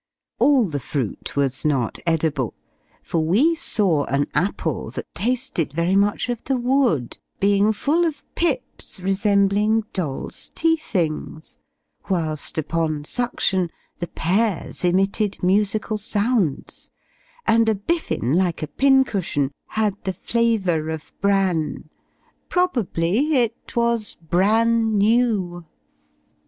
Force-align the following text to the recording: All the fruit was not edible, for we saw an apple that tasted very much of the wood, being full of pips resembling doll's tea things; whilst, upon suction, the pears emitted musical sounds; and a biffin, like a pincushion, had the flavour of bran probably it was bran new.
All 0.39 0.65
the 0.65 0.79
fruit 0.79 1.35
was 1.35 1.63
not 1.63 1.99
edible, 2.07 2.55
for 3.03 3.19
we 3.23 3.53
saw 3.53 4.05
an 4.05 4.25
apple 4.33 4.89
that 4.89 5.13
tasted 5.13 5.71
very 5.73 5.95
much 5.95 6.27
of 6.27 6.43
the 6.45 6.57
wood, 6.57 7.19
being 7.39 7.71
full 7.71 8.03
of 8.05 8.23
pips 8.33 8.99
resembling 8.99 9.83
doll's 9.93 10.49
tea 10.55 10.75
things; 10.75 11.59
whilst, 12.09 12.57
upon 12.57 13.05
suction, 13.05 13.69
the 13.99 14.07
pears 14.07 14.83
emitted 14.83 15.43
musical 15.43 15.99
sounds; 15.99 16.89
and 17.45 17.69
a 17.69 17.75
biffin, 17.75 18.33
like 18.33 18.63
a 18.63 18.67
pincushion, 18.67 19.51
had 19.67 19.93
the 20.03 20.13
flavour 20.13 20.89
of 20.89 21.13
bran 21.21 21.91
probably 22.49 23.35
it 23.35 23.75
was 23.75 24.15
bran 24.15 24.97
new. 24.97 25.63